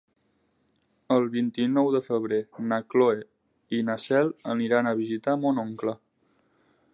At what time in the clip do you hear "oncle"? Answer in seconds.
5.67-5.95